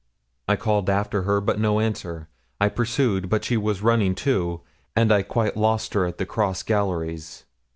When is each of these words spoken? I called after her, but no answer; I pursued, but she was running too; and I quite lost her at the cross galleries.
I 0.47 0.55
called 0.55 0.89
after 0.89 1.21
her, 1.29 1.39
but 1.39 1.59
no 1.59 1.79
answer; 1.79 2.27
I 2.59 2.69
pursued, 2.69 3.29
but 3.29 3.43
she 3.45 3.55
was 3.55 3.83
running 3.83 4.15
too; 4.15 4.61
and 4.95 5.11
I 5.11 5.21
quite 5.21 5.55
lost 5.55 5.93
her 5.93 6.07
at 6.07 6.17
the 6.17 6.25
cross 6.25 6.63
galleries. 6.63 7.43